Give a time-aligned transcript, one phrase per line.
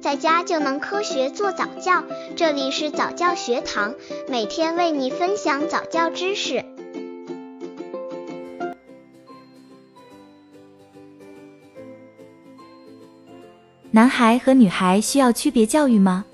[0.00, 2.02] 在家就能科学做早教。
[2.34, 3.94] 这里是早教学堂，
[4.28, 6.64] 每天为你分享早教知识。
[13.90, 16.24] 男孩和女孩需要区别教育吗？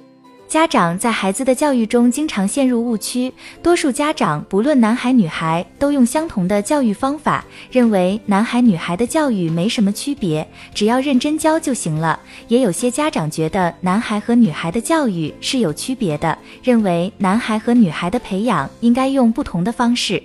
[0.56, 3.30] 家长在孩子的教育中经常陷入误区，
[3.62, 12.18] 多数家长不论男孩女孩都用相同的教育方法，认为男孩女孩的教育没什么区别，只要认真教就行了。
[12.48, 20.22] 也有些家长觉得男孩和女孩的教育是有区别的，认为男孩和女孩的培养应该用不同的方式。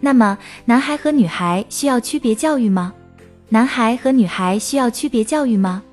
[0.00, 2.92] 那么，男孩和女孩需要区别教育吗？
[3.50, 5.84] 男孩和女孩需要区别教育吗？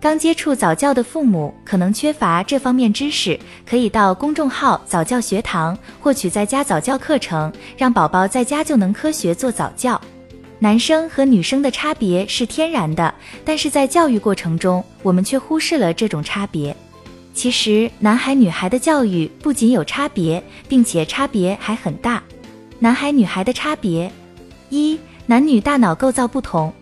[0.00, 3.38] 刚接触早教的父母可能缺乏这方面知识，
[3.68, 10.00] 可以到公众号早教学堂获取在家早教课程，让宝宝在家就能科学做早教。
[10.60, 13.12] 男生和女生的差别是天然的，
[13.44, 16.74] 但是在教育过程中，我们却忽视了这种差别。
[17.34, 22.22] 其实，男孩女孩的教育不仅有差别，并且差别还很大。
[22.78, 24.10] 男孩女孩的差别：
[24.70, 26.72] 一、男女大脑构造不同。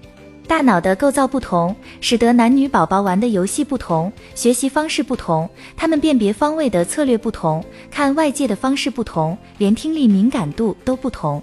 [0.49, 11.43] 大脑的构造不同，使得男女宝宝玩的游戏不同，学习方式不同，他们辨别方位的策略不同，看外界的方式不同，连听力敏感度都不同。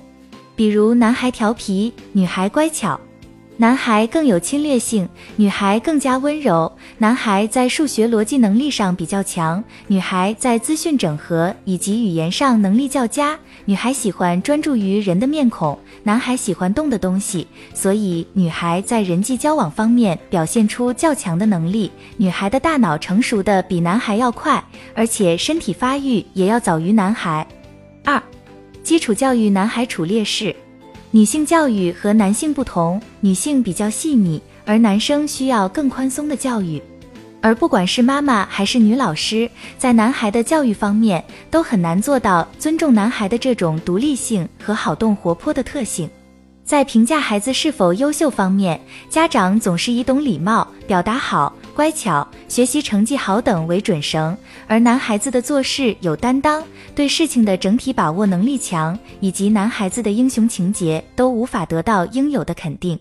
[0.55, 2.99] 比如，男孩调皮，女孩乖巧。
[3.55, 6.71] 男孩更有侵略性，女孩更加温柔。
[6.97, 13.37] 男孩在数学逻辑能力上比较强，女孩在资讯整合以及语言上能力较佳。
[13.65, 21.91] 女孩喜欢专注于人的面孔，男孩喜欢动的东西，所以女孩在人际交往方面表现出较强的能力。
[22.17, 24.61] 女孩的大脑成熟的比男孩要快，
[24.95, 27.47] 而且身体发育也要早于男孩。
[28.03, 28.21] 二，
[28.81, 30.53] 基础教育男孩处劣势。
[31.15, 36.81] 女性教育和男性不同，女性比较细腻，而男生需要更宽松的教育。
[37.39, 39.47] 而不管是妈妈还是女老师，
[39.77, 46.09] 在男孩的教育方面都很难做到尊重男孩的这种独立性和好动活泼的特性。
[46.65, 51.53] 在评价孩子是否优秀方面，家长总是以懂礼貌、表达好。
[51.75, 56.63] 乖巧、学习成绩好等为准绳，而男孩子的做事有担当，
[56.93, 62.97] 对事情的整体把握能力强，以及男孩子的英雄情节都无法得到应有的肯定。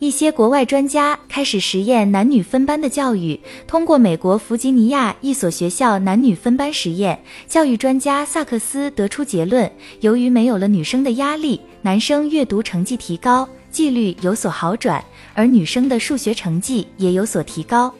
[0.00, 15.04] 一些国外专家开始实验男女分班的教育，通过美国弗吉尼亚一所学校男女分班实验，教育专家萨克斯得出结论：由于没有了女生的压力，男生阅读成绩提高，纪律有所好转，
[15.34, 17.92] 而女生的数学成绩也有所提高。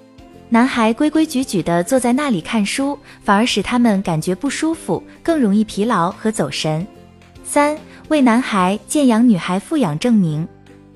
[0.51, 6.87] 男孩规规矩矩地坐在那里看书，反而使他们感觉不舒服，更容易疲劳和走神。
[7.45, 7.77] 三、
[8.09, 10.49] 为男孩见养，女孩富养证明。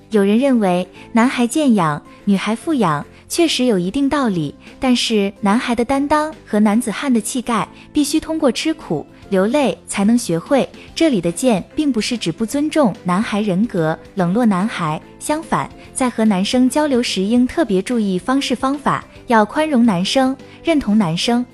[0.09, 4.55] 有人认为，男孩见养，女孩富养，确实有一定道理。
[4.81, 9.07] 但是，男孩的担当和男子汉的气概，必须通过吃苦。
[9.32, 10.69] 流泪才能学会。
[10.94, 15.00] 这里的贱，并不是指不尊重男孩人格、冷落男孩。
[15.19, 21.44] 相反，在和男生交流时，应特别注意方式方法，要宽容男生，认同男生。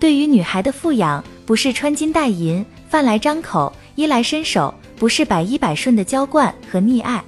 [0.00, 7.22] 对于女孩的富养，不是穿金戴银、饭来张口、衣来伸手，不是百依百顺的娇惯和溺爱，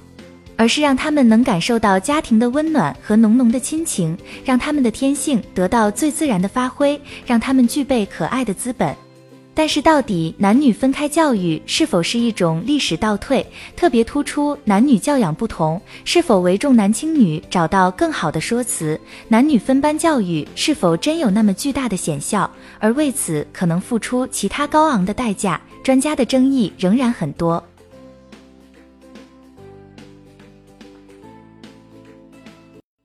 [0.55, 8.95] 而是让他们能感受到家庭的温暖和浓浓的亲情，让他们的天性得到最自然的发挥，让他们具备可爱的资本。
[9.53, 13.45] 但是，到底男女分开教育是否是一种历史倒退？
[13.75, 17.43] 特别突出男女教养不同，是否为重男轻女？
[17.49, 22.49] 找到更好的说辞，男女分班教育是否真有那么巨大的显效？
[22.79, 25.59] 而为此可能付出其他高昂的代价？
[25.83, 27.61] 专家的争议仍然很多。